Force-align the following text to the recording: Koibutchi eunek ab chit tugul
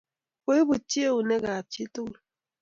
Koibutchi 0.43 0.99
eunek 1.09 1.45
ab 1.55 1.65
chit 1.71 1.89
tugul 1.93 2.15